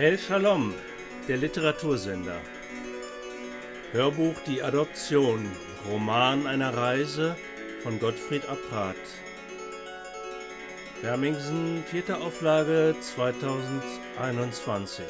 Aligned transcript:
El 0.00 0.16
Shalom, 0.16 0.74
der 1.26 1.38
Literatursender. 1.38 2.40
Hörbuch 3.90 4.36
Die 4.46 4.62
Adoption, 4.62 5.44
Roman 5.90 6.46
einer 6.46 6.72
Reise 6.72 7.34
von 7.82 7.98
Gottfried 7.98 8.48
Apprat. 8.48 8.94
Hermingsen, 11.02 11.82
vierte 11.90 12.18
Auflage 12.18 12.94
2021. 13.00 15.04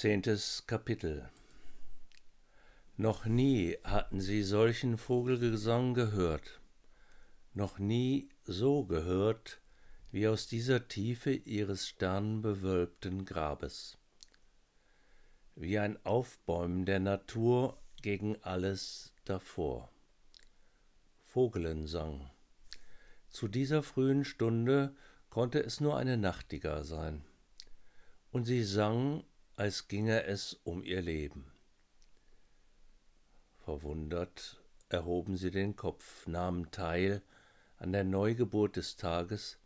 Zehntes 0.00 0.62
Kapitel 0.68 1.28
Noch 2.96 3.26
nie 3.26 3.76
hatten 3.82 4.20
sie 4.20 4.44
solchen 4.44 4.96
Vogelgesang 4.96 5.92
gehört, 5.94 6.60
noch 7.52 7.80
nie 7.80 8.28
so 8.44 8.84
gehört, 8.84 9.60
wie 10.12 10.28
aus 10.28 10.46
dieser 10.46 10.86
Tiefe 10.86 11.32
ihres 11.32 11.88
sternenbewölbten 11.88 13.24
Grabes, 13.24 13.98
wie 15.56 15.80
ein 15.80 15.98
Aufbäumen 16.06 16.84
der 16.84 17.00
Natur 17.00 17.76
gegen 18.00 18.40
alles 18.44 19.12
davor. 19.24 19.90
Vogelensang. 21.24 22.30
Zu 23.30 23.48
dieser 23.48 23.82
frühen 23.82 24.24
Stunde 24.24 24.94
konnte 25.28 25.58
es 25.58 25.80
nur 25.80 25.96
eine 25.96 26.16
Nachtigall 26.16 26.84
sein, 26.84 27.24
und 28.30 28.44
sie 28.44 28.62
sang 28.62 29.24
als 29.58 29.88
ginge 29.88 30.22
es 30.22 30.54
um 30.62 30.84
ihr 30.84 31.02
Leben. 31.02 31.50
Verwundert 33.64 34.62
erhoben 34.88 35.36
sie 35.36 35.50
den 35.50 35.74
Kopf, 35.74 36.28
nahmen 36.28 36.70
teil 36.70 37.22
an 37.76 37.90
der 37.90 38.04
Neugeburt 38.04 38.76
des 38.76 38.96
Tages, 38.96 39.58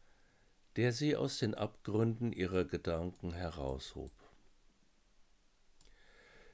der 0.76 0.94
sie 0.94 1.14
aus 1.14 1.40
den 1.40 1.54
Abgründen 1.54 2.32
ihrer 2.32 2.64
Gedanken 2.64 3.34
heraushob. 3.34 4.12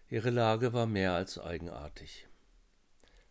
Ihre 0.09 0.31
Lage 0.31 0.73
war 0.73 0.87
mehr 0.87 1.13
als 1.13 1.39
eigenartig. 1.39 2.27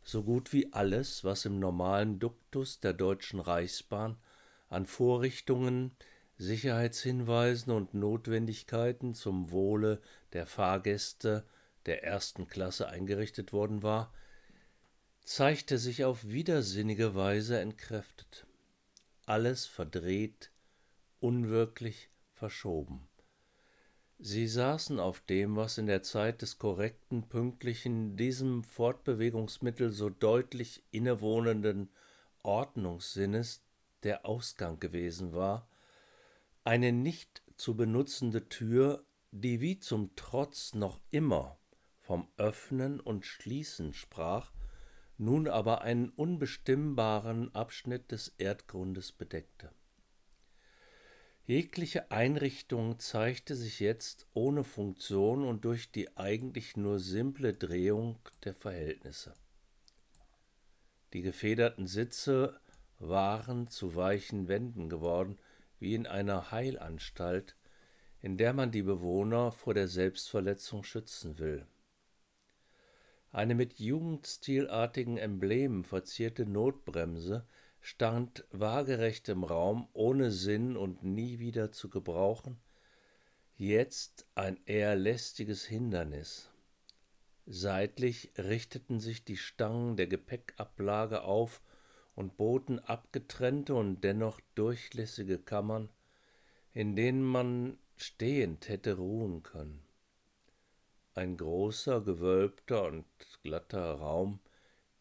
So 0.04 0.24
gut 0.24 0.54
wie 0.54 0.72
alles, 0.72 1.26
was 1.26 1.44
im 1.44 1.60
normalen 1.60 2.18
Duktus 2.18 2.80
der 2.80 2.94
Deutschen 2.94 3.42
Reichsbahn 3.42 4.16
an 4.70 4.86
Vorrichtungen 4.86 5.98
Sicherheitshinweisen 6.38 7.74
und 7.74 7.94
Notwendigkeiten 7.94 9.16
zum 9.16 9.52
Wohle 9.52 10.02
der 10.34 10.46
Fahrgäste 10.46 11.46
der 11.88 12.04
ersten 12.04 12.48
Klasse 12.48 12.88
eingerichtet 12.90 13.54
worden 13.54 13.82
war, 13.82 14.14
zeigte 15.24 15.78
sich 15.78 16.06
auf 16.06 16.28
widersinnige 16.28 17.16
Weise 17.16 17.60
entkräftet. 17.60 18.46
Alles 19.26 19.66
verdreht, 19.66 20.52
unwirklich, 21.20 22.10
verschoben. 22.34 23.08
Sie 24.20 24.48
saßen 24.48 25.00
auf 25.00 25.22
dem, 25.22 25.56
was 25.56 25.78
in 25.78 25.86
der 25.86 26.02
Zeit 26.02 26.42
des 26.42 26.58
korrekten, 26.58 27.30
pünktlichen, 27.30 28.16
diesem 28.16 28.64
Fortbewegungsmittel 28.64 29.92
so 29.92 30.10
deutlich 30.10 30.84
innewohnenden 30.92 31.90
Ordnungssinnes 32.42 33.64
der 34.04 34.26
Ausgang 34.26 34.80
gewesen 34.80 35.34
war, 35.34 35.68
eine 36.68 36.92
nicht 36.92 37.44
zu 37.56 37.78
benutzende 37.78 38.50
Tür, 38.50 39.06
die 39.32 39.62
wie 39.62 39.80
zum 39.80 40.18
Trotz 40.18 40.74
noch 40.74 41.00
immer 41.12 41.58
vom 42.02 42.28
Öffnen 42.36 43.00
und 43.00 43.26
Schließen 43.26 43.94
sprach, 43.94 44.52
nun 45.18 45.48
aber 45.48 45.82
einen 45.84 46.10
unbestimmbaren 46.10 47.56
Abschnitt 47.56 48.12
des 48.12 48.34
Erdgrundes 48.38 49.14
bedeckte. 49.14 49.72
Jegliche 51.46 52.12
Einrichtung 52.12 53.00
zeigte 53.00 53.56
sich 53.56 53.80
jetzt 53.80 54.28
ohne 54.34 54.66
Funktion 54.66 55.46
und 55.46 55.64
durch 55.64 55.90
die 55.94 56.18
eigentlich 56.18 56.76
nur 56.76 57.00
simple 57.00 57.54
Drehung 57.54 58.20
der 58.44 58.54
Verhältnisse. 58.54 59.34
Die 61.14 61.22
gefederten 61.22 61.88
Sitze 61.88 62.60
waren 63.00 63.70
zu 63.70 63.96
weichen 63.96 64.50
Wänden 64.50 64.90
geworden, 64.90 65.38
wie 65.80 65.94
in 65.94 66.08
einer 66.08 66.52
Heilanstalt, 66.52 67.56
in 68.22 68.38
der 68.38 68.54
man 68.54 68.72
die 68.72 68.84
Bewohner 68.84 69.52
vor 69.52 69.74
der 69.74 69.88
Selbstverletzung 69.88 70.84
schützen 70.84 71.40
will. 71.40 71.68
Eine 73.32 73.56
mit 73.56 73.80
jugendstilartigen 73.80 75.18
Emblemen 75.18 75.84
verzierte 75.84 76.46
Notbremse 76.46 77.46
stand 77.80 78.46
waagerecht 78.52 79.30
im 79.30 79.44
Raum, 79.44 79.88
ohne 79.94 80.32
Sinn 80.32 80.76
und 80.76 81.04
nie 81.04 81.40
wieder 81.40 81.72
zu 81.72 81.90
gebrauchen, 81.90 82.60
jetzt 83.56 84.28
ein 84.36 84.60
eher 84.66 84.96
lästiges 84.96 85.66
Hindernis. 85.66 86.50
Seitlich 87.46 88.34
richteten 88.38 89.00
sich 89.00 89.24
die 89.24 89.38
Stangen 89.38 89.96
der 89.96 90.08
Gepäckablage 90.08 91.24
auf 91.24 91.62
und 92.18 92.36
boten 92.36 92.80
abgetrennte 92.80 93.76
und 93.76 94.04
dennoch 94.04 94.42
durchlässige 94.56 95.38
Kammern, 95.38 95.88
in 96.74 96.96
denen 96.96 97.22
man 97.22 97.78
stehend 97.96 98.70
hätte 98.70 98.98
ruhen 98.98 99.44
können. 99.44 99.84
Ein 101.14 101.38
großer, 101.38 102.02
gewölbter 102.02 102.86
und 102.86 103.06
glatter 103.44 103.92
Raum 104.00 104.40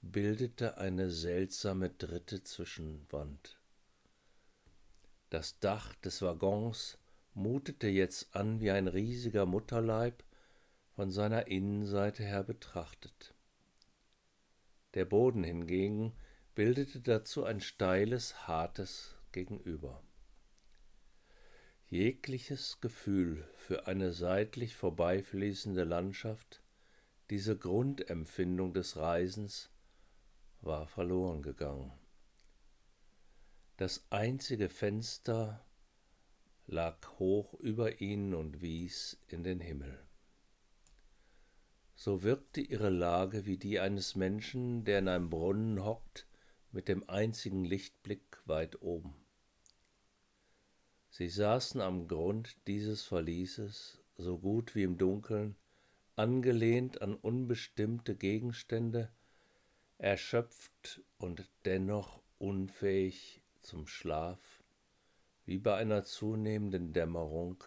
bildete 0.03 0.77
eine 0.77 1.11
seltsame 1.11 1.89
dritte 1.89 2.43
Zwischenwand. 2.43 3.59
Das 5.31 5.59
Dach 5.59 5.95
des 5.95 6.21
Waggons 6.21 6.99
mutete 7.33 7.89
jetzt 7.89 8.37
an 8.37 8.61
wie 8.61 8.71
ein 8.71 8.89
riesiger 8.89 9.47
Mutterleib 9.47 10.23
von 10.95 11.11
seiner 11.11 11.47
Innenseite 11.47 12.25
her 12.25 12.43
betrachtet. 12.43 13.33
Der 14.93 15.07
Boden 15.07 15.45
hingegen 15.45 16.13
bildete 16.57 17.01
dazu 17.01 17.45
ein 17.45 17.61
steiles, 17.61 18.49
hartes 18.49 19.15
Gegenüber. 19.31 20.03
Jegliches 21.91 22.81
Gefühl 22.81 23.47
für 23.59 23.87
eine 23.87 24.15
seitlich 24.15 24.75
vorbeifließende 24.75 25.85
Landschaft, 25.85 26.63
diese 27.29 27.59
Grundempfindung 27.59 28.73
des 28.73 28.97
Reisens, 28.97 29.69
war 30.63 30.87
verloren 30.87 31.43
gegangen. 31.43 31.93
Das 33.77 34.07
einzige 34.09 34.71
Fenster 34.71 35.63
lag 36.67 37.19
hoch 37.19 37.53
über 37.61 38.01
ihnen 38.01 38.33
und 38.33 38.63
wies 38.63 39.19
in 39.29 39.45
den 39.45 39.61
Himmel. 39.61 40.03
So 41.95 42.23
wirkte 42.23 42.63
ihre 42.63 42.89
Lage 42.89 43.45
wie 43.45 43.59
die 43.59 43.79
eines 43.79 44.15
Menschen, 44.15 44.85
der 44.85 45.01
in 45.01 45.09
einem 45.09 45.29
Brunnen 45.29 45.85
hockt 45.85 46.27
mit 46.73 46.89
dem 46.89 47.09
einzigen 47.09 47.65
Lichtblick 47.65 48.39
weit 48.45 48.83
oben. 48.83 49.15
Sie 51.11 51.29
saßen 51.29 51.81
am 51.81 52.09
Grund 52.09 52.57
dieses 52.67 53.03
Verlieses, 53.03 54.03
so 54.19 54.39
gut 54.39 54.75
wie 54.75 54.83
im 54.83 54.99
Dunkeln, 54.99 55.57
angelehnt 56.15 57.03
an 57.03 57.15
unbestimmte 57.15 58.15
Gegenstände, 58.15 59.11
erschöpft 59.99 61.03
und 61.19 61.49
dennoch 61.65 62.21
unfähig 62.39 63.43
zum 63.63 63.87
Schlaf, 63.87 64.63
wie 65.45 65.59
bei 65.59 65.77
einer 65.77 66.05
zunehmenden 66.05 66.93
Dämmerung, 66.93 67.65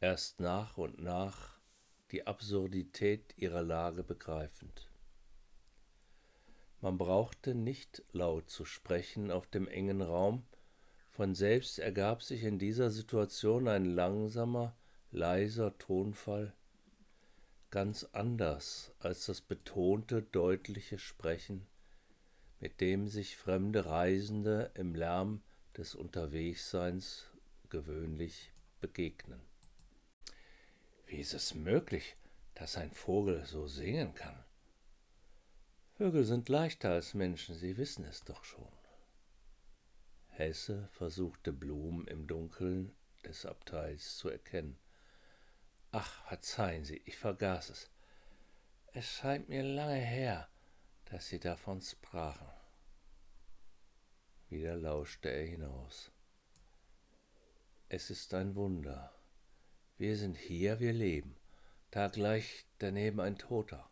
erst 0.00 0.40
nach 0.40 0.76
und 0.76 1.00
nach 1.00 1.58
die 2.10 2.26
Absurdität 2.26 3.34
ihrer 3.36 3.62
Lage 3.62 4.02
begreifend. 4.02 4.90
Man 6.84 6.98
brauchte 6.98 7.54
nicht 7.54 8.02
laut 8.12 8.50
zu 8.50 8.66
sprechen 8.66 9.30
auf 9.30 9.46
dem 9.46 9.68
engen 9.68 10.02
Raum, 10.02 10.44
von 11.08 11.34
selbst 11.34 11.78
ergab 11.78 12.22
sich 12.22 12.42
in 12.42 12.58
dieser 12.58 12.90
Situation 12.90 13.68
ein 13.68 13.86
langsamer, 13.86 14.76
leiser 15.10 15.78
Tonfall, 15.78 16.52
ganz 17.70 18.04
anders 18.12 18.92
als 18.98 19.24
das 19.24 19.40
betonte, 19.40 20.20
deutliche 20.20 20.98
Sprechen, 20.98 21.66
mit 22.60 22.82
dem 22.82 23.08
sich 23.08 23.38
fremde 23.38 23.86
Reisende 23.86 24.70
im 24.74 24.94
Lärm 24.94 25.40
des 25.78 25.94
Unterwegsseins 25.94 27.30
gewöhnlich 27.70 28.52
begegnen. 28.82 29.40
Wie 31.06 31.16
ist 31.16 31.32
es 31.32 31.54
möglich, 31.54 32.18
dass 32.54 32.76
ein 32.76 32.90
Vogel 32.90 33.46
so 33.46 33.66
singen 33.68 34.14
kann? 34.14 34.43
Vögel 35.96 36.24
sind 36.24 36.48
leichter 36.48 36.90
als 36.90 37.14
Menschen, 37.14 37.54
Sie 37.54 37.76
wissen 37.76 38.04
es 38.04 38.24
doch 38.24 38.42
schon. 38.42 38.72
Hesse 40.26 40.88
versuchte 40.90 41.52
Blum 41.52 42.08
im 42.08 42.26
Dunkeln 42.26 42.92
des 43.24 43.46
Abteils 43.46 44.16
zu 44.16 44.28
erkennen. 44.28 44.76
Ach, 45.92 46.26
verzeihen 46.26 46.84
Sie, 46.84 47.00
ich 47.04 47.16
vergaß 47.16 47.70
es. 47.70 47.90
Es 48.92 49.06
scheint 49.06 49.48
mir 49.48 49.62
lange 49.62 49.94
her, 49.94 50.48
dass 51.04 51.28
Sie 51.28 51.38
davon 51.38 51.80
sprachen. 51.80 52.50
Wieder 54.48 54.74
lauschte 54.74 55.28
er 55.28 55.46
hinaus. 55.46 56.10
Es 57.88 58.10
ist 58.10 58.34
ein 58.34 58.56
Wunder. 58.56 59.14
Wir 59.96 60.16
sind 60.16 60.36
hier, 60.36 60.80
wir 60.80 60.92
leben. 60.92 61.36
Da 61.92 62.08
gleich 62.08 62.66
daneben 62.78 63.20
ein 63.20 63.38
Toter. 63.38 63.88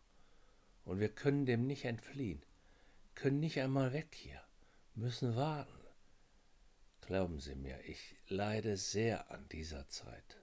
Und 0.85 0.99
wir 0.99 1.09
können 1.09 1.45
dem 1.45 1.65
nicht 1.65 1.85
entfliehen, 1.85 2.41
können 3.15 3.39
nicht 3.39 3.59
einmal 3.59 3.93
weg 3.93 4.09
hier, 4.11 4.41
müssen 4.95 5.35
warten. 5.35 5.71
Glauben 7.01 7.39
Sie 7.39 7.55
mir, 7.55 7.79
ich 7.85 8.15
leide 8.27 8.77
sehr 8.77 9.29
an 9.31 9.47
dieser 9.49 9.87
Zeit. 9.89 10.37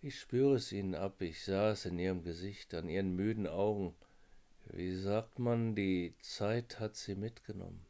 Ich 0.00 0.18
spüre 0.18 0.56
es 0.56 0.72
Ihnen 0.72 0.94
ab, 0.94 1.22
ich 1.22 1.44
sah 1.44 1.70
es 1.70 1.86
in 1.86 1.98
Ihrem 1.98 2.24
Gesicht, 2.24 2.74
an 2.74 2.88
Ihren 2.88 3.14
müden 3.14 3.46
Augen. 3.46 3.94
Wie 4.66 4.94
sagt 4.94 5.38
man, 5.38 5.74
die 5.74 6.14
Zeit 6.20 6.80
hat 6.80 6.96
Sie 6.96 7.14
mitgenommen. 7.14 7.86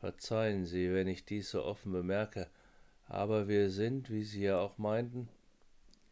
Verzeihen 0.00 0.66
Sie, 0.66 0.92
wenn 0.92 1.08
ich 1.08 1.24
dies 1.24 1.50
so 1.50 1.64
offen 1.64 1.92
bemerke, 1.92 2.48
aber 3.06 3.48
wir 3.48 3.70
sind, 3.70 4.10
wie 4.10 4.22
Sie 4.22 4.42
ja 4.42 4.60
auch 4.60 4.78
meinten, 4.78 5.28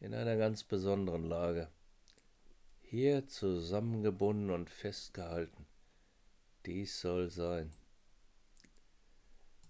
in 0.00 0.14
einer 0.14 0.36
ganz 0.36 0.64
besonderen 0.64 1.24
Lage. 1.24 1.69
Hier 2.88 3.26
zusammengebunden 3.26 4.50
und 4.50 4.70
festgehalten. 4.70 5.66
Dies 6.66 7.00
soll 7.00 7.30
sein. 7.30 7.72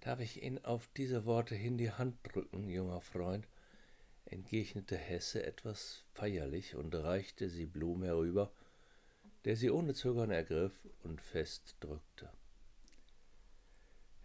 Darf 0.00 0.20
ich 0.20 0.42
Ihnen 0.42 0.62
auf 0.64 0.88
diese 0.96 1.24
Worte 1.24 1.54
hin 1.54 1.78
die 1.78 1.90
Hand 1.90 2.18
drücken, 2.24 2.68
junger 2.68 3.00
Freund? 3.00 3.48
entgegnete 4.26 4.98
Hesse 4.98 5.44
etwas 5.46 6.04
feierlich 6.12 6.74
und 6.74 6.94
reichte 6.94 7.48
sie 7.48 7.64
Blum 7.64 8.02
herüber, 8.02 8.52
der 9.44 9.56
sie 9.56 9.70
ohne 9.70 9.94
Zögern 9.94 10.30
ergriff 10.30 10.74
und 11.04 11.22
fest 11.22 11.76
drückte. 11.80 12.30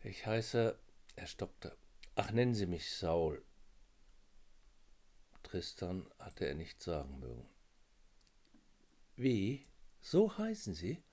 Ich 0.04 0.26
heiße, 0.26 0.78
er 1.16 1.28
stockte, 1.28 1.78
ach 2.16 2.32
nennen 2.32 2.56
Sie 2.56 2.66
mich 2.66 2.92
Saul. 2.92 3.42
Tristan 5.44 6.10
hatte 6.18 6.46
er 6.46 6.56
nicht 6.56 6.82
sagen 6.82 7.20
mögen. 7.20 7.48
Wie? 9.22 9.68
So 10.00 10.36
heißen 10.36 10.74
Sie? 10.74 11.04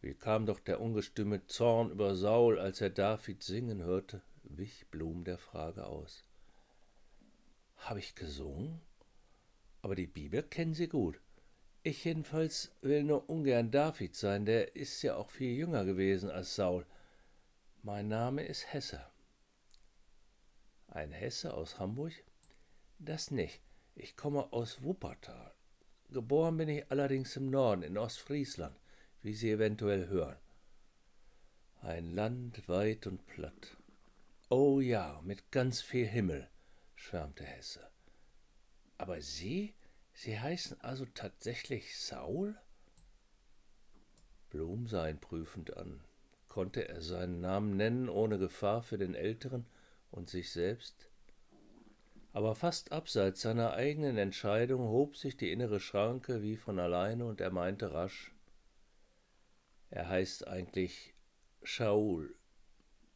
Wie 0.00 0.14
kam 0.14 0.46
doch 0.46 0.60
der 0.60 0.80
ungestüme 0.80 1.44
Zorn 1.48 1.90
über 1.90 2.14
Saul, 2.14 2.56
als 2.60 2.80
er 2.80 2.90
David 2.90 3.42
singen 3.42 3.82
hörte, 3.82 4.22
wich 4.44 4.86
Blum 4.88 5.24
der 5.24 5.38
Frage 5.38 5.86
aus. 5.86 6.24
Habe 7.78 7.98
ich 7.98 8.14
gesungen? 8.14 8.80
Aber 9.82 9.96
die 9.96 10.06
Bibel 10.06 10.44
kennen 10.44 10.72
Sie 10.72 10.86
gut. 10.86 11.20
Ich 11.82 12.04
jedenfalls 12.04 12.70
will 12.80 13.02
nur 13.02 13.28
ungern 13.28 13.72
David 13.72 14.14
sein, 14.14 14.46
der 14.46 14.76
ist 14.76 15.02
ja 15.02 15.16
auch 15.16 15.30
viel 15.30 15.56
jünger 15.56 15.84
gewesen 15.84 16.30
als 16.30 16.54
Saul. 16.54 16.86
Mein 17.82 18.06
Name 18.06 18.44
ist 18.44 18.72
Hesse. 18.72 19.04
Ein 20.86 21.10
Hesse 21.10 21.54
aus 21.54 21.80
Hamburg? 21.80 22.12
Das 23.00 23.32
nicht. 23.32 23.60
Ich 23.96 24.16
komme 24.16 24.52
aus 24.52 24.80
Wuppertal. 24.84 25.57
Geboren 26.10 26.56
bin 26.56 26.68
ich 26.70 26.90
allerdings 26.90 27.36
im 27.36 27.50
Norden, 27.50 27.82
in 27.82 27.98
Ostfriesland, 27.98 28.76
wie 29.22 29.34
Sie 29.34 29.50
eventuell 29.50 30.08
hören. 30.08 30.38
Ein 31.82 32.14
Land 32.14 32.66
weit 32.68 33.06
und 33.06 33.26
platt. 33.26 33.76
Oh 34.48 34.80
ja, 34.80 35.20
mit 35.22 35.50
ganz 35.52 35.82
viel 35.82 36.06
Himmel 36.06 36.48
schwärmte 36.94 37.44
Hesse. 37.44 37.86
Aber 38.96 39.20
Sie, 39.20 39.74
Sie 40.14 40.40
heißen 40.40 40.80
also 40.80 41.06
tatsächlich 41.14 41.96
Saul? 41.96 42.56
Blum 44.50 44.86
sah 44.86 45.08
ihn 45.08 45.20
prüfend 45.20 45.76
an. 45.76 46.00
Konnte 46.48 46.88
er 46.88 47.02
seinen 47.02 47.40
Namen 47.40 47.76
nennen, 47.76 48.08
ohne 48.08 48.38
Gefahr 48.38 48.82
für 48.82 48.98
den 48.98 49.14
Älteren 49.14 49.66
und 50.10 50.30
sich 50.30 50.50
selbst? 50.50 51.10
Aber 52.32 52.54
fast 52.54 52.92
abseits 52.92 53.40
seiner 53.40 53.72
eigenen 53.72 54.18
Entscheidung 54.18 54.88
hob 54.88 55.16
sich 55.16 55.36
die 55.36 55.50
innere 55.50 55.80
Schranke 55.80 56.42
wie 56.42 56.56
von 56.56 56.78
alleine 56.78 57.24
und 57.24 57.40
er 57.40 57.50
meinte 57.50 57.92
rasch, 57.92 58.32
er 59.90 60.08
heißt 60.08 60.46
eigentlich 60.46 61.14
Shaul. 61.62 62.34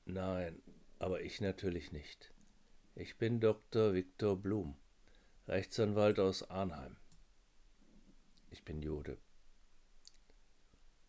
Nein, 0.06 0.62
aber 0.98 1.20
ich 1.20 1.40
natürlich 1.40 1.92
nicht. 1.92 2.32
Ich 2.94 3.18
bin 3.18 3.40
Dr. 3.40 3.92
Viktor 3.94 4.36
Blum, 4.36 4.76
Rechtsanwalt 5.46 6.18
aus 6.18 6.50
Arnheim. 6.50 6.96
Ich 8.50 8.64
bin 8.64 8.82
Jude. 8.82 9.18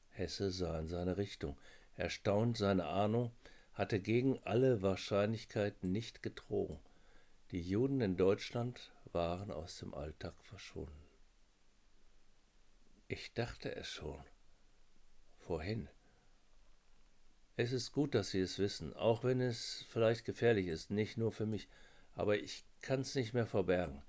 Hesse 0.09 0.51
sah 0.51 0.79
in 0.79 0.88
seine 0.88 1.17
Richtung. 1.17 1.57
Erstaunt 1.95 2.57
seine 2.57 2.85
Ahnung 2.85 3.31
hatte 3.73 3.99
gegen 3.99 4.39
alle 4.44 4.81
Wahrscheinlichkeit 4.81 5.83
nicht 5.83 6.21
getrogen. 6.21 6.79
Die 7.51 7.62
Juden 7.62 8.01
in 8.01 8.18
Deutschland 8.18 8.92
waren 9.12 9.51
aus 9.51 9.78
dem 9.78 9.94
Alltag 9.94 10.34
verschwunden. 10.44 11.04
Ich 13.07 13.34
dachte 13.34 13.75
es 13.75 13.88
schon. 13.88 14.24
Vorhin. 15.40 15.90
Es 17.56 17.72
ist 17.72 17.92
gut, 17.92 18.16
dass 18.16 18.31
Sie 18.31 18.40
es 18.40 18.57
wissen, 18.57 18.94
auch 18.95 19.24
wenn 19.24 19.40
es 19.40 19.86
vielleicht 19.90 20.25
gefährlich 20.25 20.68
ist, 20.68 20.90
nicht 20.90 21.18
nur 21.18 21.31
für 21.31 21.45
mich, 21.45 21.69
aber 22.16 22.38
ich 22.38 22.66
kann's 22.81 23.13
nicht 23.13 23.34
mehr 23.34 23.45
verbergen. 23.45 24.01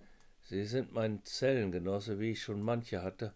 Sie 0.42 0.64
sind 0.64 0.92
mein 0.92 1.22
Zellengenosse, 1.24 2.18
wie 2.18 2.30
ich 2.30 2.42
schon 2.42 2.62
manche 2.62 3.02
hatte, 3.02 3.34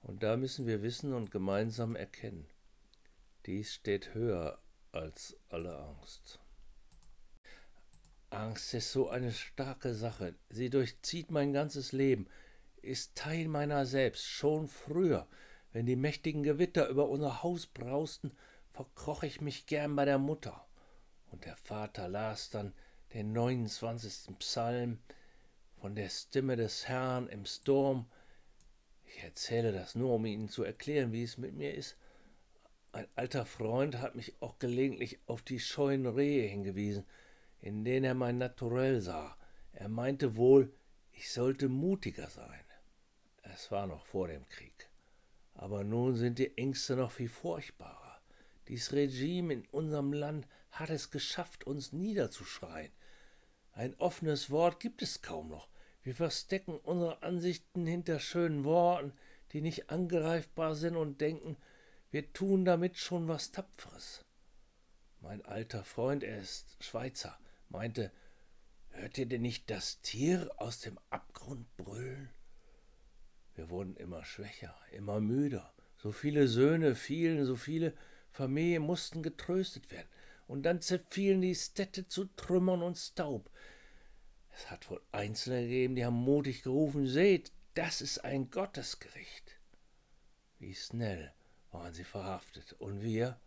und 0.00 0.22
da 0.22 0.36
müssen 0.36 0.66
wir 0.66 0.82
wissen 0.82 1.12
und 1.12 1.30
gemeinsam 1.30 1.96
erkennen. 1.96 2.46
Dies 3.46 3.74
steht 3.74 4.14
höher 4.14 4.58
als 4.92 5.36
alle 5.48 5.76
Angst. 5.76 6.38
Angst 8.34 8.74
ist 8.74 8.92
so 8.92 9.08
eine 9.08 9.32
starke 9.32 9.94
Sache, 9.94 10.34
sie 10.50 10.70
durchzieht 10.70 11.30
mein 11.30 11.52
ganzes 11.52 11.92
Leben, 11.92 12.26
ist 12.82 13.14
Teil 13.14 13.48
meiner 13.48 13.86
selbst, 13.86 14.26
schon 14.26 14.68
früher, 14.68 15.26
wenn 15.72 15.86
die 15.86 15.96
mächtigen 15.96 16.42
Gewitter 16.42 16.88
über 16.88 17.08
unser 17.08 17.42
Haus 17.42 17.66
brausten 17.66 18.32
verkroch 18.74 19.22
ich 19.22 19.40
mich 19.40 19.66
gern 19.66 19.94
bei 19.96 20.04
der 20.04 20.18
Mutter. 20.18 20.66
Und 21.30 21.44
der 21.44 21.56
Vater 21.56 22.08
las 22.08 22.50
dann 22.50 22.74
den 23.14 23.32
29. 23.32 24.36
Psalm 24.40 24.98
von 25.80 25.94
der 25.94 26.08
Stimme 26.08 26.56
des 26.56 26.88
Herrn 26.88 27.28
im 27.28 27.46
Sturm. 27.46 28.06
Ich 29.06 29.22
erzähle 29.22 29.72
das 29.72 29.94
nur, 29.94 30.14
um 30.14 30.26
Ihnen 30.26 30.48
zu 30.48 30.64
erklären, 30.64 31.12
wie 31.12 31.22
es 31.22 31.38
mit 31.38 31.54
mir 31.54 31.72
ist. 31.72 31.96
Ein 32.90 33.06
alter 33.14 33.46
Freund 33.46 33.98
hat 33.98 34.16
mich 34.16 34.34
auch 34.40 34.58
gelegentlich 34.58 35.18
auf 35.26 35.42
die 35.42 35.60
scheuen 35.60 36.06
Rehe 36.06 36.48
hingewiesen, 36.48 37.04
in 37.64 37.82
denen 37.82 38.04
er 38.04 38.14
mein 38.14 38.36
Naturell 38.36 39.00
sah. 39.00 39.38
Er 39.72 39.88
meinte 39.88 40.36
wohl, 40.36 40.70
ich 41.12 41.32
sollte 41.32 41.70
mutiger 41.70 42.28
sein. 42.28 42.64
Es 43.42 43.70
war 43.70 43.86
noch 43.86 44.04
vor 44.04 44.28
dem 44.28 44.46
Krieg. 44.50 44.90
Aber 45.54 45.82
nun 45.82 46.14
sind 46.14 46.38
die 46.38 46.58
Ängste 46.58 46.94
noch 46.94 47.10
viel 47.10 47.30
furchtbarer. 47.30 48.20
Dies 48.68 48.92
Regime 48.92 49.54
in 49.54 49.66
unserem 49.70 50.12
Land 50.12 50.46
hat 50.72 50.90
es 50.90 51.10
geschafft, 51.10 51.66
uns 51.66 51.94
niederzuschreien. 51.94 52.92
Ein 53.72 53.94
offenes 53.94 54.50
Wort 54.50 54.78
gibt 54.78 55.00
es 55.00 55.22
kaum 55.22 55.48
noch. 55.48 55.68
Wir 56.02 56.14
verstecken 56.14 56.76
unsere 56.76 57.22
Ansichten 57.22 57.86
hinter 57.86 58.18
schönen 58.18 58.64
Worten, 58.64 59.14
die 59.52 59.62
nicht 59.62 59.88
angreifbar 59.88 60.74
sind 60.74 60.96
und 60.96 61.22
denken, 61.22 61.56
wir 62.10 62.30
tun 62.34 62.66
damit 62.66 62.98
schon 62.98 63.26
was 63.26 63.52
Tapferes. 63.52 64.22
Mein 65.22 65.42
alter 65.46 65.82
Freund, 65.82 66.22
er 66.22 66.42
ist 66.42 66.76
Schweizer, 66.84 67.38
meinte, 67.74 68.12
hört 68.90 69.18
ihr 69.18 69.26
denn 69.26 69.42
nicht 69.42 69.70
das 69.70 70.00
Tier 70.00 70.50
aus 70.56 70.80
dem 70.80 70.98
Abgrund 71.10 71.76
brüllen? 71.76 72.30
Wir 73.54 73.70
wurden 73.70 73.96
immer 73.96 74.24
schwächer, 74.24 74.76
immer 74.92 75.20
müder. 75.20 75.72
So 75.96 76.12
viele 76.12 76.48
Söhne 76.48 76.94
fielen, 76.94 77.44
so 77.44 77.56
viele 77.56 77.94
Familien 78.30 78.82
mussten 78.82 79.22
getröstet 79.22 79.90
werden, 79.90 80.08
und 80.46 80.64
dann 80.64 80.80
zerfielen 80.80 81.40
die 81.40 81.54
Städte 81.54 82.06
zu 82.06 82.26
Trümmern 82.36 82.82
und 82.82 82.96
Staub. 82.96 83.50
Es 84.50 84.70
hat 84.70 84.90
wohl 84.90 85.00
Einzelne 85.12 85.62
gegeben, 85.62 85.96
die 85.96 86.04
haben 86.04 86.14
mutig 86.14 86.62
gerufen, 86.62 87.06
seht, 87.06 87.52
das 87.74 88.00
ist 88.00 88.18
ein 88.18 88.50
Gottesgericht. 88.50 89.58
Wie 90.58 90.74
schnell 90.74 91.32
waren 91.70 91.94
sie 91.94 92.04
verhaftet, 92.04 92.74
und 92.74 93.02
wir 93.02 93.40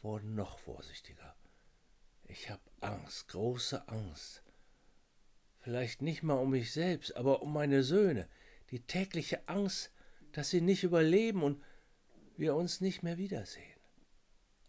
wurden 0.00 0.34
noch 0.34 0.58
vorsichtiger. 0.58 1.36
Ich 2.24 2.50
hab 2.50 2.60
Angst, 2.82 3.28
große 3.28 3.88
Angst. 3.88 4.42
Vielleicht 5.60 6.02
nicht 6.02 6.22
mal 6.22 6.34
um 6.34 6.50
mich 6.50 6.72
selbst, 6.72 7.16
aber 7.16 7.42
um 7.42 7.52
meine 7.52 7.82
Söhne, 7.84 8.28
die 8.70 8.80
tägliche 8.80 9.48
Angst, 9.48 9.92
dass 10.32 10.50
sie 10.50 10.60
nicht 10.60 10.82
überleben 10.82 11.42
und 11.42 11.62
wir 12.36 12.54
uns 12.54 12.80
nicht 12.80 13.02
mehr 13.02 13.18
wiedersehen 13.18 13.72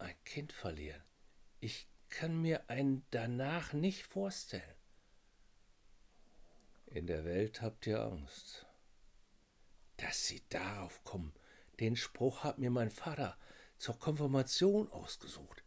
ein 0.04 0.14
Kind 0.24 0.52
verlieren. 0.52 1.02
Ich 1.60 1.88
kann 2.10 2.40
mir 2.40 2.68
einen 2.68 3.04
danach 3.10 3.72
nicht 3.72 4.04
vorstellen. 4.04 4.62
In 6.86 7.06
der 7.06 7.24
Welt 7.24 7.62
habt 7.62 7.86
ihr 7.86 8.02
Angst. 8.02 8.66
Dass 9.96 10.26
Sie 10.26 10.42
darauf 10.48 11.02
kommen, 11.04 11.32
den 11.80 11.96
Spruch 11.96 12.44
hat 12.44 12.58
mir 12.58 12.70
mein 12.70 12.90
Vater 12.90 13.36
zur 13.78 13.98
Konfirmation 13.98 14.90
ausgesucht. 14.92 15.64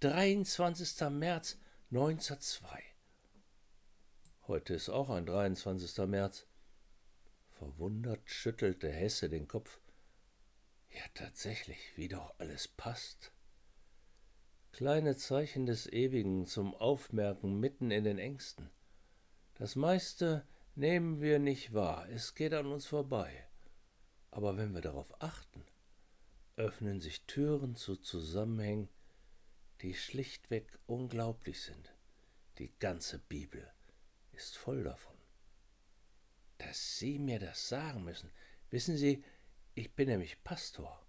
23. 0.00 1.08
März 1.10 1.58
1902. 1.90 2.82
Heute 4.48 4.74
ist 4.74 4.88
auch 4.88 5.10
ein 5.10 5.26
23. 5.26 6.06
März. 6.06 6.46
Verwundert 7.50 8.28
schüttelte 8.28 8.90
Hesse 8.90 9.28
den 9.28 9.46
Kopf. 9.46 9.78
Ja, 10.90 11.02
tatsächlich, 11.14 11.78
wie 11.96 12.08
doch 12.08 12.34
alles 12.38 12.68
passt. 12.68 13.32
Kleine 14.72 15.16
Zeichen 15.16 15.66
des 15.66 15.86
Ewigen 15.86 16.46
zum 16.46 16.74
Aufmerken 16.74 17.60
mitten 17.60 17.90
in 17.90 18.02
den 18.04 18.18
Ängsten. 18.18 18.70
Das 19.54 19.76
meiste 19.76 20.46
nehmen 20.74 21.20
wir 21.20 21.38
nicht 21.38 21.74
wahr, 21.74 22.08
es 22.10 22.34
geht 22.34 22.54
an 22.54 22.66
uns 22.66 22.86
vorbei. 22.86 23.46
Aber 24.30 24.56
wenn 24.56 24.74
wir 24.74 24.80
darauf 24.80 25.22
achten, 25.22 25.64
öffnen 26.56 27.00
sich 27.00 27.26
Türen 27.26 27.76
zu 27.76 27.96
Zusammenhängen, 27.96 28.88
die 29.82 29.94
schlichtweg 29.94 30.66
unglaublich 30.86 31.60
sind. 31.60 31.94
Die 32.58 32.72
ganze 32.78 33.18
Bibel 33.18 33.70
ist 34.32 34.56
voll 34.56 34.84
davon. 34.84 35.16
Dass 36.58 36.98
Sie 36.98 37.18
mir 37.18 37.38
das 37.38 37.68
sagen 37.68 38.04
müssen, 38.04 38.30
wissen 38.70 38.96
Sie, 38.96 39.24
ich 39.74 39.92
bin 39.94 40.08
nämlich 40.08 40.42
Pastor. 40.44 41.04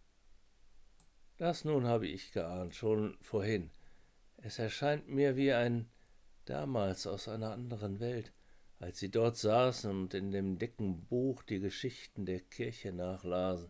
Das 1.38 1.65
nun 1.65 1.86
habe 1.86 2.07
ich 2.07 2.31
geahnt, 2.31 2.75
schon 2.75 3.17
vorhin. 3.22 3.72
Es 4.38 4.57
erscheint 4.60 5.07
mir 5.07 5.36
wie 5.36 5.51
ein 5.51 5.89
damals 6.45 7.07
aus 7.07 7.27
einer 7.27 7.51
anderen 7.51 8.00
Welt, 8.00 8.31
als 8.79 9.00
sie 9.00 9.10
dort 9.10 9.38
saßen 9.38 9.89
und 9.89 10.13
in 10.13 10.31
dem 10.31 10.57
dicken 10.57 11.05
Buch 11.05 11.43
die 11.43 11.60
Geschichten 11.60 12.25
der 12.25 12.39
Kirche 12.39 12.91
nachlasen. 12.93 13.69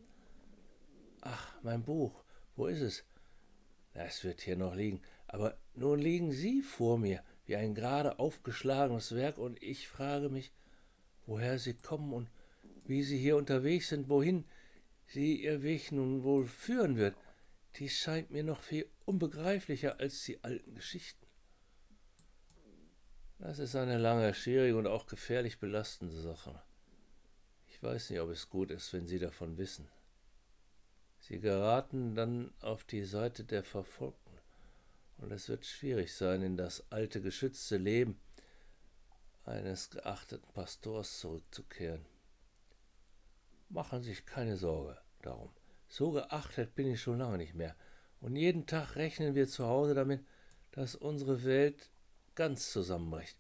Ach, 1.21 1.55
mein 1.63 1.83
Buch, 1.83 2.23
wo 2.55 2.67
ist 2.67 2.81
es? 2.81 3.05
Es 3.95 4.25
wird 4.25 4.41
hier 4.41 4.57
noch 4.57 4.75
liegen, 4.75 5.01
aber 5.25 5.57
nun 5.73 5.99
liegen 5.99 6.31
Sie 6.31 6.61
vor 6.61 6.97
mir 6.97 7.23
wie 7.45 7.55
ein 7.55 7.75
gerade 7.75 8.19
aufgeschlagenes 8.19 9.15
Werk, 9.15 9.37
und 9.37 9.61
ich 9.63 9.87
frage 9.87 10.29
mich, 10.29 10.51
woher 11.25 11.59
Sie 11.59 11.73
kommen 11.73 12.11
und 12.11 12.29
wie 12.85 13.03
Sie 13.03 13.17
hier 13.17 13.37
unterwegs 13.37 13.89
sind, 13.89 14.09
wohin 14.09 14.45
Sie 15.07 15.43
Ihr 15.43 15.63
Weg 15.63 15.91
nun 15.91 16.23
wohl 16.23 16.47
führen 16.47 16.97
wird. 16.97 17.15
Die 17.77 17.89
scheint 17.89 18.31
mir 18.31 18.43
noch 18.43 18.61
viel 18.61 18.89
unbegreiflicher 19.05 19.99
als 19.99 20.23
die 20.23 20.43
alten 20.43 20.75
Geschichten. 20.75 21.25
Das 23.39 23.59
ist 23.59 23.75
eine 23.75 23.97
lange, 23.97 24.33
schwierige 24.33 24.77
und 24.77 24.87
auch 24.87 25.07
gefährlich 25.07 25.59
belastende 25.59 26.19
Sache. 26.19 26.61
Ich 27.67 27.81
weiß 27.83 28.09
nicht, 28.09 28.19
ob 28.19 28.29
es 28.29 28.49
gut 28.49 28.71
ist, 28.71 28.91
wenn 28.93 29.07
Sie 29.07 29.19
davon 29.19 29.57
wissen. 29.57 29.87
Sie 31.27 31.39
geraten 31.39 32.13
dann 32.13 32.53
auf 32.62 32.84
die 32.84 33.03
Seite 33.03 33.46
der 33.46 33.63
Verfolgten, 33.63 34.38
und 35.17 35.32
es 35.32 35.50
wird 35.50 35.65
schwierig 35.65 36.13
sein, 36.13 36.44
in 36.44 36.55
das 36.55 36.91
alte, 36.91 37.20
geschützte 37.20 37.77
Leben 37.77 38.20
eines 39.44 39.89
geachteten 39.89 40.48
Pastors 40.53 41.20
zurückzukehren. 41.20 42.05
Machen 43.70 44.03
Sie 44.03 44.10
sich 44.10 44.27
keine 44.27 44.55
Sorge 44.55 45.00
darum. 45.24 45.50
So 45.88 46.12
geachtet 46.12 46.75
bin 46.75 46.91
ich 46.91 47.01
schon 47.01 47.17
lange 47.17 47.39
nicht 47.39 47.55
mehr. 47.55 47.75
Und 48.22 48.36
jeden 48.36 48.67
Tag 48.67 48.96
rechnen 48.96 49.34
wir 49.34 49.48
zu 49.48 49.65
Hause 49.65 49.96
damit, 49.96 50.24
dass 50.74 50.94
unsere 50.94 51.44
Welt 51.44 51.89
ganz 52.36 52.72
zusammenbricht. 52.72 53.39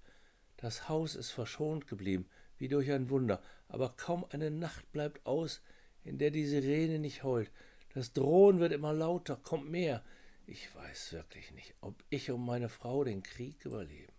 Das 0.57 0.89
Haus 0.89 1.13
ist 1.13 1.29
verschont 1.29 1.85
geblieben, 1.85 2.27
wie 2.57 2.67
durch 2.67 2.91
ein 2.91 3.11
Wunder, 3.11 3.43
aber 3.67 3.89
kaum 3.95 4.25
eine 4.31 4.49
Nacht 4.49 4.91
bleibt 4.91 5.23
aus, 5.27 5.61
in 6.03 6.17
der 6.17 6.31
die 6.31 6.47
Sirene 6.47 6.97
nicht 6.97 7.21
heult. 7.23 7.51
Das 7.95 8.11
Drohen 8.11 8.59
wird 8.59 8.73
immer 8.73 8.91
lauter, 8.91 9.37
kommt 9.37 9.69
mehr. 9.71 10.03
Ich 10.45 10.75
weiß 10.75 11.13
wirklich 11.13 11.51
nicht, 11.53 11.73
ob 11.79 11.95
ich 12.09 12.29
und 12.29 12.45
meine 12.45 12.67
Frau 12.67 13.05
den 13.05 13.23
Krieg 13.23 13.63
überleben. 13.65 14.11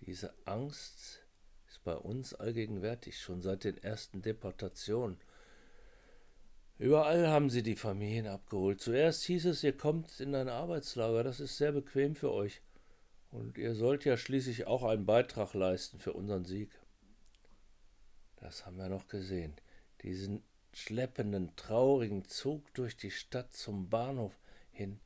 Diese 0.00 0.32
Angst 0.46 1.22
ist 1.68 1.84
bei 1.84 1.94
uns 1.94 2.32
allgegenwärtig, 2.32 3.20
schon 3.20 3.42
seit 3.42 3.64
den 3.64 3.76
ersten 3.76 4.22
Deportationen. 4.22 5.18
Überall 6.78 7.28
haben 7.28 7.50
sie 7.50 7.62
die 7.62 7.76
Familien 7.76 8.26
abgeholt. 8.26 8.80
Zuerst 8.80 9.24
hieß 9.24 9.44
es, 9.44 9.62
ihr 9.62 9.76
kommt 9.76 10.18
in 10.18 10.34
ein 10.34 10.48
Arbeitslager, 10.48 11.22
das 11.22 11.40
ist 11.40 11.58
sehr 11.58 11.72
bequem 11.72 12.16
für 12.16 12.32
euch. 12.32 12.62
Und 13.30 13.58
ihr 13.58 13.74
sollt 13.74 14.06
ja 14.06 14.16
schließlich 14.16 14.66
auch 14.66 14.82
einen 14.82 15.04
Beitrag 15.04 15.52
leisten 15.52 16.00
für 16.00 16.14
unseren 16.14 16.46
Sieg. 16.46 16.70
Das 18.36 18.64
haben 18.64 18.78
wir 18.78 18.88
noch 18.88 19.08
gesehen. 19.08 19.54
Diesen 20.02 20.42
schleppenden, 20.72 21.54
traurigen 21.56 22.24
Zug 22.26 22.72
durch 22.74 22.96
die 22.96 23.10
Stadt 23.10 23.54
zum 23.54 23.88
Bahnhof 23.88 24.38
hin. 24.72 25.00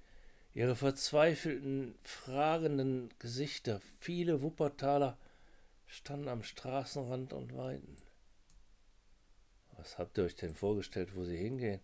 Ihre 0.52 0.76
verzweifelten, 0.76 1.94
fragenden 2.02 3.10
Gesichter, 3.18 3.80
viele 3.98 4.42
Wuppertaler 4.42 5.18
standen 5.86 6.28
am 6.28 6.42
Straßenrand 6.42 7.32
und 7.32 7.56
weinten. 7.56 7.96
Was 9.76 9.98
habt 9.98 10.16
ihr 10.18 10.24
euch 10.24 10.36
denn 10.36 10.54
vorgestellt, 10.54 11.16
wo 11.16 11.24
sie 11.24 11.36
hingehen? 11.36 11.80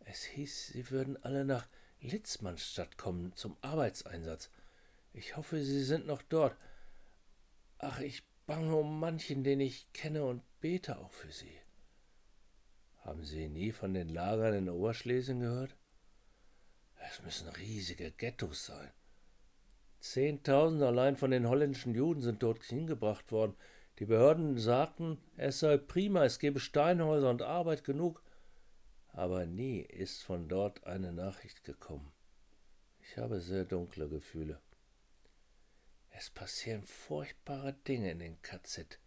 Es 0.00 0.24
hieß, 0.24 0.68
sie 0.68 0.90
würden 0.90 1.22
alle 1.22 1.44
nach 1.44 1.68
Litzmannstadt 2.00 2.96
kommen 2.96 3.34
zum 3.36 3.56
Arbeitseinsatz. 3.60 4.50
Ich 5.12 5.36
hoffe, 5.36 5.62
sie 5.62 5.82
sind 5.84 6.06
noch 6.06 6.22
dort. 6.22 6.56
Ach, 7.78 8.00
ich 8.00 8.22
bange 8.48 8.74
um 8.74 8.98
manchen, 8.98 9.44
den 9.44 9.60
ich 9.60 9.92
kenne 9.92 10.24
und 10.24 10.42
bete 10.60 10.98
auch 10.98 11.12
für 11.12 11.30
sie. 11.30 11.60
Haben 13.04 13.22
Sie 13.22 13.46
nie 13.46 13.72
von 13.72 13.92
den 13.92 14.08
Lagern 14.08 14.54
in 14.54 14.70
Oberschlesien 14.70 15.40
gehört? 15.40 15.76
Es 17.10 17.22
müssen 17.22 17.48
riesige 17.50 18.10
Ghettos 18.10 18.64
sein. 18.64 18.90
Zehntausend 20.00 20.82
allein 20.82 21.16
von 21.16 21.30
den 21.30 21.46
holländischen 21.46 21.94
Juden 21.94 22.22
sind 22.22 22.42
dort 22.42 22.64
hingebracht 22.64 23.32
worden, 23.32 23.54
die 23.98 24.06
Behörden 24.06 24.56
sagten, 24.56 25.18
es 25.36 25.60
sei 25.60 25.76
prima, 25.76 26.24
es 26.24 26.38
gebe 26.38 26.58
Steinhäuser 26.58 27.28
und 27.28 27.42
Arbeit 27.42 27.84
genug, 27.84 28.22
aber 29.08 29.44
nie 29.44 29.80
ist 29.80 30.22
von 30.22 30.48
dort 30.48 30.84
eine 30.84 31.12
Nachricht 31.12 31.64
gekommen. 31.64 32.12
Ich 33.02 33.18
habe 33.18 33.40
sehr 33.40 33.66
dunkle 33.66 34.08
Gefühle. 34.08 34.58
Es 36.20 36.30
passieren 36.30 36.82
furchtbare 36.82 37.74
Dinge 37.86 38.10
in 38.10 38.18
den 38.18 38.42
KZ. 38.42 38.98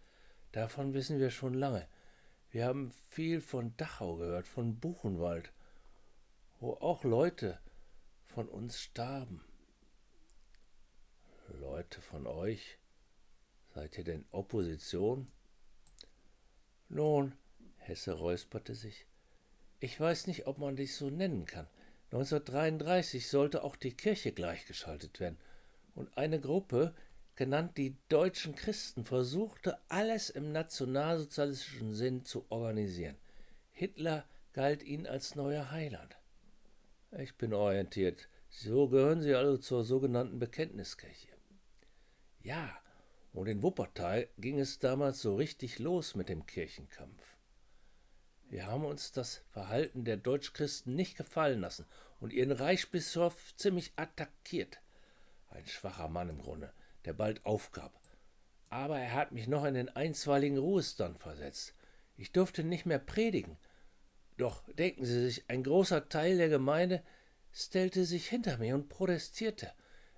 Davon 0.54 0.94
wissen 0.94 1.20
wir 1.20 1.30
schon 1.30 1.54
lange. 1.54 1.86
Wir 2.52 2.66
haben 2.66 2.94
viel 3.10 3.42
von 3.42 3.76
Dachau 3.76 4.16
gehört, 4.16 4.48
von 4.48 4.80
Buchenwald, 4.80 5.52
wo 6.62 6.76
auch 6.76 7.04
Leute 7.04 7.60
von 8.28 8.48
uns 8.48 8.80
starben. 8.80 9.44
Leute 11.50 12.00
von 12.00 12.26
euch? 12.28 12.78
Seid 13.76 13.98
ihr 13.98 14.06
denn 14.06 14.24
Opposition? 14.32 15.30
Nun, 16.88 17.34
Hesse 17.80 18.14
räusperte 18.14 18.74
sich. 18.74 19.06
Ich 19.82 20.00
weiß 20.00 20.28
nicht, 20.28 20.48
ob 20.48 20.60
man 20.60 20.78
dich 20.78 20.96
so 20.96 21.10
nennen 21.10 21.46
kann. 21.46 21.68
1933 22.12 23.28
sollte 23.28 23.66
auch 23.66 23.76
die 23.76 23.98
Kirche 23.98 24.32
gleichgeschaltet 24.32 25.20
werden. 25.20 25.38
Und 25.96 26.18
eine 26.18 26.40
Gruppe, 26.40 26.94
genannt 27.36 27.78
die 27.78 27.98
deutschen 28.10 28.56
Christen, 28.56 29.04
versuchte 29.04 29.78
alles 29.90 30.30
im 30.30 30.52
nationalsozialistischen 30.52 31.94
Sinn 31.94 32.26
zu 32.26 32.46
organisieren. 32.50 33.18
Hitler 33.72 34.26
galt 34.54 34.84
ihnen 34.84 35.08
als 35.08 35.36
neuer 35.36 35.72
Heiland. 35.72 36.18
Ich 37.18 37.36
bin 37.36 37.54
orientiert. 37.54 38.30
So 38.50 38.90
gehören 38.90 39.22
Sie 39.22 39.34
also 39.34 39.58
zur 39.58 39.84
sogenannten 39.84 40.40
Bekenntniskirche. 40.40 41.30
Ja, 42.44 42.78
und 43.34 43.48
in 43.48 43.64
Wuppertal 43.64 44.28
ging 44.38 44.60
es 44.60 44.80
damals 44.80 45.22
so 45.22 45.36
richtig 45.36 45.80
los 45.80 46.16
mit 46.16 46.30
dem 46.30 46.46
Kirchenkampf. 46.46 47.38
Wir 48.50 48.68
haben 48.68 48.84
uns 48.84 49.14
das 49.14 49.44
Verhalten 49.52 50.04
der 50.04 50.18
Deutschchristen 50.18 50.96
nicht 50.96 51.16
gefallen 51.16 51.62
lassen 51.62 51.86
und 52.20 52.34
ihren 52.34 52.52
Reichsbischof 52.52 53.56
ziemlich 53.56 53.94
attackiert. 53.96 54.80
Ein 55.52 55.68
schwacher 55.68 56.08
Mann 56.08 56.30
im 56.30 56.42
Grunde, 56.42 56.74
der 57.06 57.14
bald 57.14 57.46
aufgab. 57.46 57.94
Aber 58.70 58.98
er 59.00 59.14
hat 59.14 59.34
mich 59.34 59.48
noch 59.48 59.66
in 59.66 59.74
den 59.74 59.90
einstweiligen 59.90 60.58
Ruhestand 60.58 61.20
versetzt. 61.20 61.76
Ich 62.18 62.32
durfte 62.32 62.64
nicht 62.64 62.86
mehr 62.86 63.00
predigen. 63.00 63.58
Doch 64.38 64.64
denken 64.74 65.06
Sie 65.06 65.26
sich, 65.26 65.50
ein 65.50 65.64
großer 65.64 66.08
Teil 66.08 66.38
der 66.38 66.50
Gemeinde 66.50 67.04
stellte 67.52 68.06
sich 68.06 68.28
hinter 68.28 68.58
mir 68.58 68.76
und 68.76 68.90
protestierte. 68.90 69.72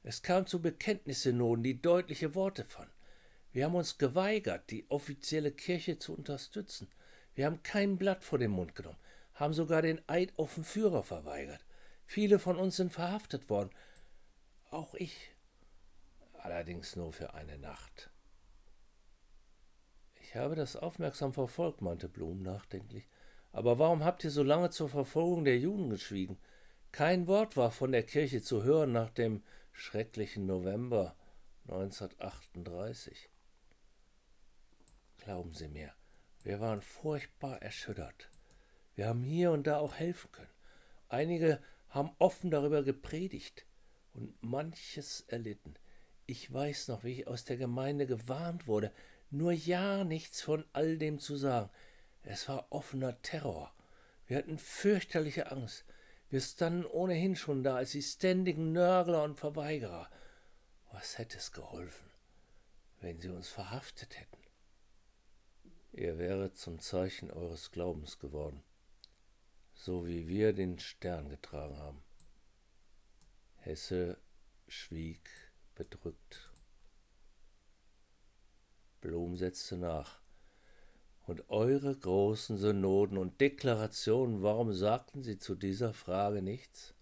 Es 0.03 0.21
kam 0.21 0.45
zu 0.45 0.61
Bekenntnissynoden, 0.61 1.63
die 1.63 1.81
deutliche 1.81 2.35
Worte 2.35 2.63
fanden. 2.63 2.93
Wir 3.51 3.65
haben 3.65 3.75
uns 3.75 3.97
geweigert, 3.97 4.69
die 4.69 4.85
offizielle 4.89 5.51
Kirche 5.51 5.97
zu 5.97 6.15
unterstützen. 6.15 6.89
Wir 7.35 7.45
haben 7.47 7.63
kein 7.63 7.97
Blatt 7.97 8.23
vor 8.23 8.37
den 8.37 8.51
Mund 8.51 8.75
genommen, 8.75 8.99
haben 9.33 9.53
sogar 9.53 9.81
den 9.81 10.01
Eid 10.07 10.33
auf 10.37 10.55
den 10.55 10.63
Führer 10.63 11.03
verweigert. 11.03 11.65
Viele 12.05 12.37
von 12.37 12.57
uns 12.57 12.75
sind 12.75 12.91
verhaftet 12.91 13.49
worden. 13.49 13.71
Auch 14.73 14.95
ich. 14.95 15.29
Allerdings 16.33 16.95
nur 16.95 17.13
für 17.13 17.35
eine 17.35 17.59
Nacht. 17.59 18.09
Ich 20.15 20.35
habe 20.35 20.55
das 20.55 20.75
aufmerksam 20.75 21.31
verfolgt, 21.31 21.83
meinte 21.83 22.09
Blum 22.09 22.41
nachdenklich. 22.41 23.07
Aber 23.51 23.77
warum 23.77 24.03
habt 24.03 24.23
ihr 24.23 24.31
so 24.31 24.41
lange 24.41 24.71
zur 24.71 24.89
Verfolgung 24.89 25.45
der 25.45 25.59
Juden 25.59 25.91
geschwiegen? 25.91 26.39
Kein 26.91 27.27
Wort 27.27 27.55
war 27.55 27.69
von 27.69 27.91
der 27.91 28.01
Kirche 28.01 28.41
zu 28.41 28.63
hören 28.63 28.91
nach 28.91 29.11
dem 29.11 29.43
schrecklichen 29.73 30.47
November 30.47 31.15
1938. 31.67 33.29
Glauben 35.17 35.53
Sie 35.53 35.67
mir, 35.67 35.93
wir 36.41 36.59
waren 36.59 36.81
furchtbar 36.81 37.61
erschüttert. 37.61 38.31
Wir 38.95 39.07
haben 39.07 39.21
hier 39.21 39.51
und 39.51 39.67
da 39.67 39.77
auch 39.77 39.93
helfen 39.93 40.31
können. 40.31 40.49
Einige 41.09 41.61
haben 41.89 42.09
offen 42.17 42.49
darüber 42.49 42.81
gepredigt 42.81 43.67
und 44.13 44.41
manches 44.41 45.21
erlitten. 45.27 45.75
Ich 46.25 46.51
weiß 46.51 46.87
noch, 46.87 47.03
wie 47.03 47.21
ich 47.21 47.27
aus 47.27 47.43
der 47.45 47.57
Gemeinde 47.57 48.05
gewarnt 48.05 48.67
wurde, 48.67 48.91
nur 49.29 49.51
ja 49.51 50.03
nichts 50.03 50.41
von 50.41 50.63
all 50.73 50.97
dem 50.97 51.19
zu 51.19 51.35
sagen. 51.35 51.69
Es 52.23 52.47
war 52.47 52.67
offener 52.69 53.21
Terror. 53.21 53.73
Wir 54.27 54.37
hatten 54.37 54.57
fürchterliche 54.57 55.51
Angst. 55.51 55.85
Wir 56.29 56.39
standen 56.39 56.85
ohnehin 56.85 57.35
schon 57.35 57.63
da 57.63 57.75
als 57.75 57.91
die 57.91 58.01
ständigen 58.01 58.71
Nörgler 58.71 59.23
und 59.23 59.39
Verweigerer. 59.39 60.09
Was 60.91 61.17
hätte 61.17 61.37
es 61.37 61.51
geholfen, 61.51 62.09
wenn 63.01 63.19
sie 63.19 63.29
uns 63.29 63.49
verhaftet 63.49 64.19
hätten? 64.19 64.37
Ihr 65.91 66.17
wäret 66.17 66.57
zum 66.57 66.79
Zeichen 66.79 67.29
eures 67.29 67.71
Glaubens 67.71 68.17
geworden, 68.17 68.63
so 69.73 70.07
wie 70.07 70.27
wir 70.27 70.53
den 70.53 70.79
Stern 70.79 71.29
getragen 71.29 71.77
haben. 71.77 72.02
Hesse 73.65 74.17
schwieg 74.67 75.29
bedrückt. 75.73 76.51
Blum 78.99 79.37
setzte 79.37 79.77
nach. 79.77 80.19
Und 81.25 81.49
eure 81.49 81.95
großen 81.95 82.57
Synoden 82.57 83.17
und 83.17 83.39
Deklarationen, 83.39 84.43
warum 84.43 84.73
sagten 84.73 85.23
sie 85.23 85.37
zu 85.37 85.55
dieser 85.55 85.93
Frage 85.93 86.41
nichts? 86.41 86.93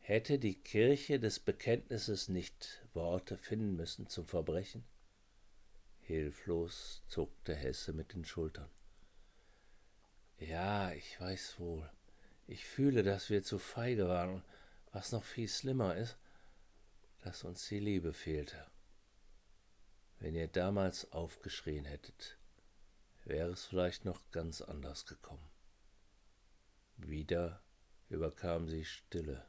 Hätte 0.00 0.40
die 0.40 0.60
Kirche 0.60 1.20
des 1.20 1.38
Bekenntnisses 1.38 2.28
nicht 2.28 2.84
Worte 2.92 3.36
finden 3.36 3.76
müssen 3.76 4.08
zum 4.08 4.26
Verbrechen? 4.26 4.82
Hilflos 6.00 7.04
zuckte 7.06 7.54
Hesse 7.54 7.92
mit 7.92 8.12
den 8.12 8.24
Schultern. 8.24 8.68
Ja, 10.40 10.90
ich 10.90 11.20
weiß 11.20 11.60
wohl. 11.60 11.88
Ich 12.48 12.64
fühle, 12.64 13.04
dass 13.04 13.30
wir 13.30 13.44
zu 13.44 13.60
feige 13.60 14.08
waren 14.08 14.42
was 14.98 15.12
noch 15.12 15.22
viel 15.22 15.46
schlimmer 15.46 15.94
ist, 15.94 16.18
dass 17.20 17.44
uns 17.44 17.68
die 17.68 17.78
Liebe 17.78 18.12
fehlte. 18.12 18.66
Wenn 20.18 20.34
ihr 20.34 20.48
damals 20.48 21.12
aufgeschrien 21.12 21.84
hättet, 21.84 22.36
wäre 23.24 23.50
es 23.50 23.66
vielleicht 23.66 24.04
noch 24.04 24.28
ganz 24.32 24.60
anders 24.60 25.06
gekommen. 25.06 25.48
Wieder 26.96 27.62
überkam 28.08 28.68
sie 28.68 28.84
Stille, 28.84 29.46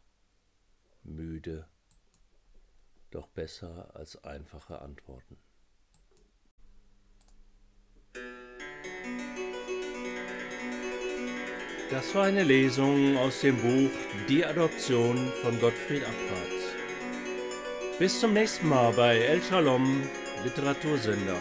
müde, 1.02 1.68
doch 3.10 3.28
besser 3.30 3.96
als 3.96 4.24
einfache 4.24 4.84
Antworten. 4.84 5.40
Das 11.90 12.14
war 12.14 12.26
eine 12.26 12.44
Lesung 12.44 13.18
aus 13.18 13.42
dem 13.42 13.58
Buch 13.58 13.90
Die 14.28 14.46
Adoption 14.46 15.34
von 15.42 15.60
Gottfried 15.60 16.04
Abrat. 16.04 17.98
Bis 17.98 18.20
zum 18.20 18.34
nächsten 18.34 18.70
Mal 18.70 18.94
bei 18.94 19.18
El 19.18 19.42
Shalom 19.42 20.04
Literatursender. 20.44 21.38